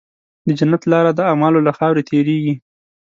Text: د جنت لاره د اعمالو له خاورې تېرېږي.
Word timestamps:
د 0.47 0.47
جنت 0.59 0.81
لاره 0.91 1.11
د 1.15 1.19
اعمالو 1.29 1.65
له 1.67 1.71
خاورې 1.77 2.07
تېرېږي. 2.09 2.53